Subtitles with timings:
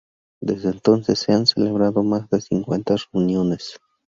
[0.41, 3.79] Desde entonces, se han celebrado más de cincuenta reuniones.